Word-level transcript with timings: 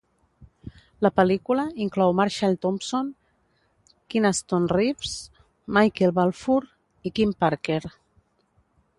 La 1.05 1.09
pel·lícula 1.17 1.65
inclou 1.83 2.13
Marshall 2.19 2.55
Thompson, 2.63 3.11
Kynaston 4.13 4.65
Reeves, 4.71 5.13
Michael 5.79 6.15
Balfour 6.21 6.69
i 7.09 7.13
Kim 7.19 7.35
Parker. 7.45 7.81